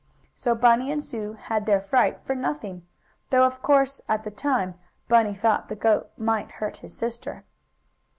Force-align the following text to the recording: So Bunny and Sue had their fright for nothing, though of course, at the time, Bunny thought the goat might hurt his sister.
So 0.33 0.55
Bunny 0.55 0.91
and 0.91 1.03
Sue 1.03 1.33
had 1.33 1.67
their 1.67 1.79
fright 1.79 2.19
for 2.25 2.33
nothing, 2.33 2.87
though 3.29 3.45
of 3.45 3.61
course, 3.61 4.01
at 4.09 4.23
the 4.23 4.31
time, 4.31 4.73
Bunny 5.07 5.35
thought 5.35 5.69
the 5.69 5.75
goat 5.75 6.09
might 6.17 6.53
hurt 6.53 6.77
his 6.77 6.97
sister. 6.97 7.43